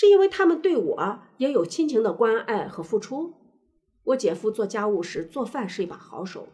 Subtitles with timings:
[0.00, 3.34] 是因为他们对我也有亲情的关爱和付出。
[4.04, 6.50] 我姐夫做家务时做饭是一把好手，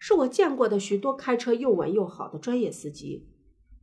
[0.00, 3.30] 是我见过的许多开车又稳又好的专业司机。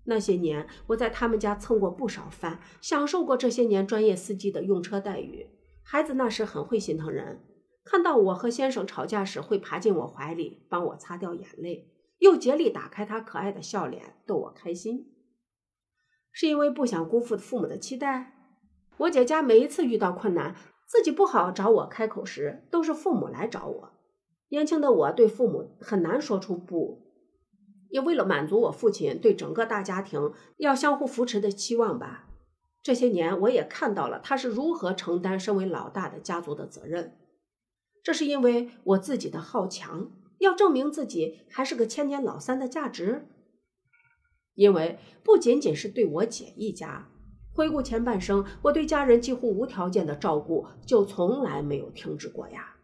[0.04, 5.48] 那些年，我在他们家蹭过不少饭，享受过这些年专业司机的用车待遇。
[5.82, 7.42] 孩子那时很会心疼人，
[7.86, 15.14] 看到我和先生吵架时，会爬进我怀里帮我擦掉眼泪，又竭力打开他可爱的笑脸逗我开心。
[16.34, 18.36] 是因为不想辜负父母的期待。
[19.00, 23.94] 我姐家每一次遇到困难，自己不好找我开口时，都是父母来找我。
[24.50, 27.08] 年轻的我对父母很难说出不。
[27.90, 32.28] 也为了满足我父亲对整个大家庭要相互扶持的期望吧，
[32.84, 37.18] 这些年我也看到了他是如何承担身为老大的家族的责任。
[38.04, 43.28] 这是因为我自己的好强，要证明自己还是个千年老三的价值。
[44.56, 47.10] 因为不仅仅是对我姐一家，
[47.60, 52.78] 回顾前半生，我对家人几乎无条件的照顾就从来没有停止过呀。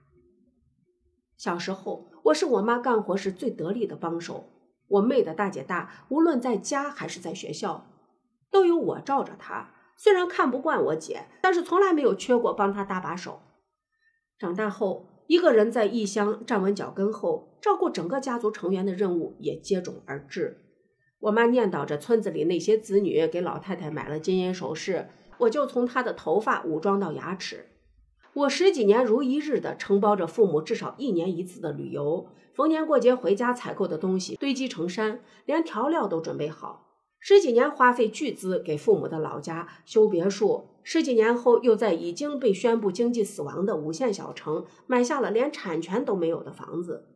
[1.38, 4.50] 小时候，我是我妈干活时最得力的帮手。
[4.90, 7.90] 我妹的大姐大，无论在家还是在学校，
[8.52, 9.72] 都有我罩着她。
[9.96, 13.44] 虽然看不惯我姐，但是从来没有缺过帮她搭把手。
[14.38, 20.65] 长大后，一个人在异乡站稳脚跟后，照顾整个家族成员的任务也接踵而至。
[21.26, 25.08] 我妈念叨着村子里那些子女给老太太买了金银首饰，
[25.40, 27.66] 我就从她的头发武装到牙齿。
[28.34, 36.92] 我十几年如一日的承包着父母至少一年一次的旅游，逢年过节回家采购的东西堆积成山，连调料都准备好。
[37.18, 47.08] 十几年花费巨资给父母的老家修别墅，十几年后又在已经被宣布经济死亡的五线小城买下了连产权都没有的房子。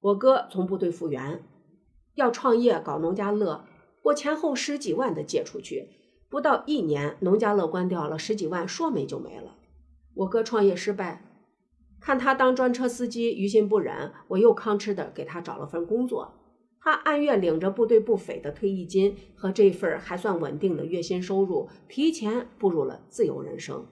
[0.00, 1.42] 我哥从部队复员，
[2.18, 3.64] 要创业搞农家乐，
[4.02, 5.88] 我前后十几万的借出去，
[6.28, 9.54] 不到一年，农家乐关掉了，十几万说没就没了。
[10.14, 11.24] 我哥创业失败，
[12.00, 16.34] 看他当专车司机，于心不忍，我又吭哧的给他找了份工作。
[16.80, 23.86] 他按月领着部队不菲的退役金和这份还算稳定的月薪收入，提前步入了自由人生。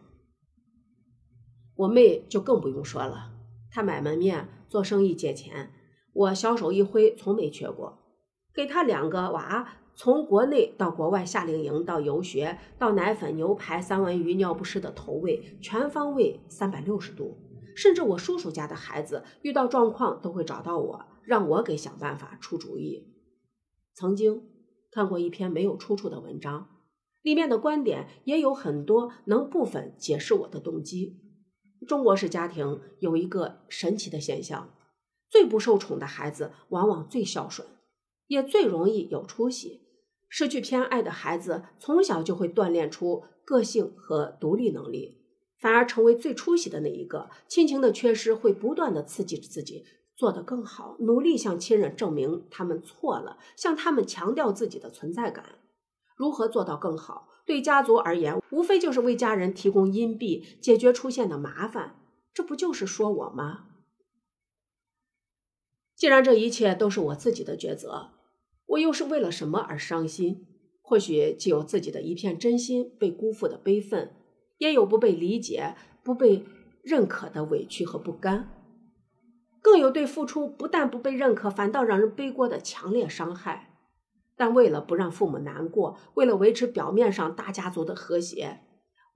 [1.76, 3.34] 我妹就更不用说了，
[3.70, 5.70] 她买门面做生意借钱，
[6.12, 8.02] 我小手一挥，从没缺过。
[8.56, 9.68] 给他两个娃。
[9.98, 17.38] 从国内到国外夏令营，到游学，到奶粉、牛排、三文鱼、尿不湿的投喂，全方位三百六十度。
[17.74, 23.14] 甚至我叔叔家的孩子遇到状况都会找到我，让我给想办法出主意。
[23.94, 24.42] 曾经
[24.90, 26.68] 看过一篇没有出处的文章，
[27.22, 31.20] 里面的观点也有很多能部分解释我的动机。
[31.86, 34.74] 中国式家庭有一个神奇的现象：
[35.30, 37.66] 最不受宠的孩子往往最孝顺，
[38.26, 39.82] 也最容易有出息。
[40.28, 45.18] 失去偏爱的孩子，从小就会锻炼出个性和独立能力，
[45.58, 47.30] 反而成为最出息的那一个。
[47.46, 49.84] 亲情的缺失会不断的刺激自己
[50.16, 55.60] 做得更好，努力向亲人证明他们错了，向他们强调自己的存在感。
[56.16, 57.28] 如何做到更好？
[57.46, 62.00] 对家族而言，无非就是为家人提供阴币，解决出现的麻烦。
[62.34, 63.66] 这不就是说我吗？
[65.94, 68.15] 既然这一切都是我自己的抉择。
[68.66, 70.46] 我又是为了什么而伤心？
[70.82, 74.14] 或许既有自己的一片真心被辜负的悲愤，
[74.58, 76.44] 也有不被理解、不被
[76.82, 78.48] 认可的委屈和不甘，
[79.60, 83.72] 更有对付出不但不被认可，反倒让人背锅的强烈伤害。
[84.36, 88.60] 但为了不让父母难过，为了维持表面上大家族的和谐。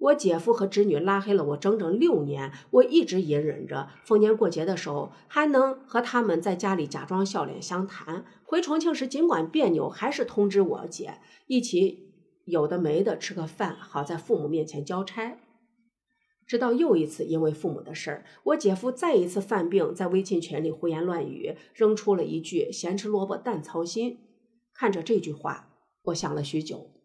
[0.00, 3.90] 我姐夫和侄女拉黑了我整整六年，我一直隐忍着。
[4.02, 8.24] 逢年过节的时候，还能和他们在家里假装笑脸相谈。
[8.42, 11.18] 回重庆时，尽管别扭，还是通知我姐
[11.48, 12.14] 一起
[12.46, 15.38] 有的没的吃个饭，好在父母面前交差。
[16.46, 24.18] 直到又一次因为父母的事儿，我姐夫再一次犯病，在微信群里胡言乱语，扔出了一句“咸吃萝卜淡操心”。
[24.72, 25.68] 看着这句话，
[26.04, 26.99] 我想了许久。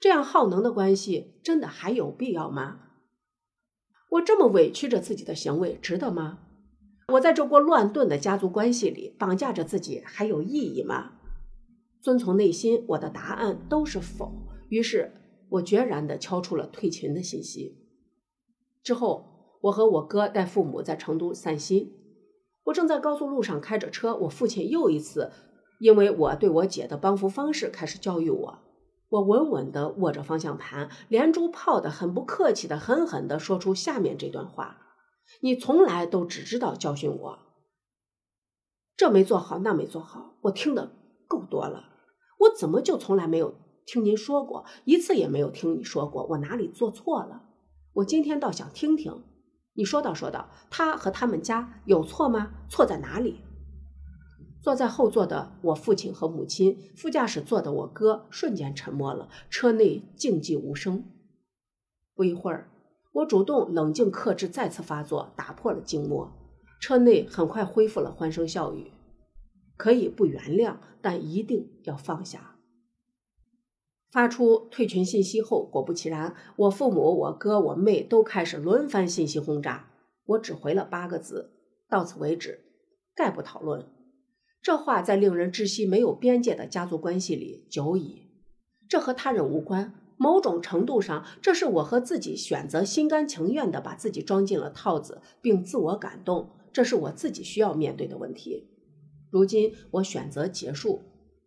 [0.00, 2.80] 这样耗能的关系真的还有必要吗？
[4.12, 6.38] 我这么委屈着自己的行为值得吗？
[7.08, 11.12] 我在这锅乱炖的家族关系里绑架着自己还有意义吗？
[12.00, 14.32] 遵从内心，我的答案都是否。
[14.70, 15.12] 于是
[15.50, 17.76] 我决然地敲出了退群的信息。
[18.82, 21.92] 之后，我和我哥带父母在成都散心。
[22.64, 25.30] 我正在高速路上开着车，我父亲又一次
[25.78, 28.58] 因为我对我姐的帮扶方式开始教育我。
[29.10, 34.78] 我稳稳地握着方向盘，连珠炮的、很不客气的、狠狠地说出下面这段话
[35.42, 37.38] ：“你从来都只知道教训我，
[38.96, 40.92] 这没做好，那没做好，我听的
[41.26, 41.86] 够多了。
[42.38, 47.42] 我怎么就从来没有听您说过一次也没有听你说过，我哪里做错了？
[47.94, 49.24] 我今天倒想听听。
[49.74, 52.52] 你说道说道，他和他们家有错吗？
[52.68, 53.40] 错在哪里？
[54.60, 61.04] 坐在后座的我父亲和母亲，副驾驶座的我哥瞬间沉默了，车内静寂无声。
[62.14, 62.70] 不一会儿，
[63.12, 66.32] 我主动冷静克制再次发作，打破了静默。
[66.80, 68.92] 车内很快恢复了欢声笑语。
[69.76, 72.56] 可以不原谅，但一定要放下。
[74.10, 79.90] 发出退群信息后，果不其然，我父母、我哥、我妹都开始轮番信息轰炸。
[80.26, 81.52] 我只回了八个字：
[81.88, 82.60] 到此为止，
[83.14, 83.86] 概不讨论。
[84.62, 88.26] 这话在令人窒息、没有边界的家族关系里久矣。
[88.88, 96.50] 这和他人无关，某种程度上，这是我和自己选择心甘情愿地把自己装进了套子，并自我感动。
[96.72, 98.68] 这是我自己需要面对的问题。
[99.30, 101.00] 如今我选择结束，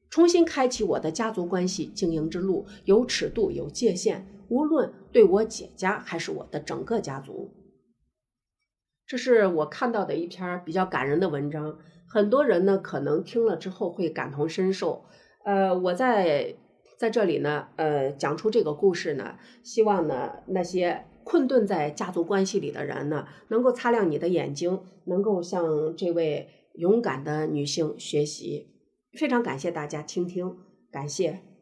[0.10, 7.52] 重新开启我的家族关系经营之路，有尺度，有界限，无论对我姐家还是我的整个家族。
[9.14, 11.78] 这是我看到的一篇比较感人的文章，
[12.08, 15.06] 很多人呢可能听了之后会感同身受。
[15.46, 16.56] 呃，我在
[16.98, 26.50] 在这里呢，呃，讲出这个故事呢，希望呢那些困顿在家族关系里的人呢，能够擦亮你的眼睛，能够向这位。
[26.74, 28.72] 勇敢的女性学习，
[29.20, 30.58] 非常感谢大家倾听，
[30.92, 31.53] 感谢。